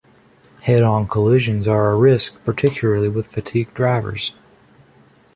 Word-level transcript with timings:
Head-on 0.61 1.07
collisions 1.07 1.67
are 1.67 1.91
a 1.91 1.95
risk, 1.95 2.43
particularly 2.43 3.07
with 3.07 3.27
fatigued 3.27 3.75
drivers. 3.75 4.33